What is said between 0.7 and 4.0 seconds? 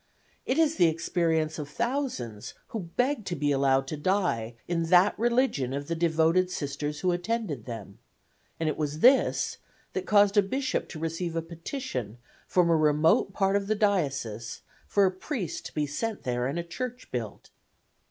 the experience of thousands who beg to be allowed to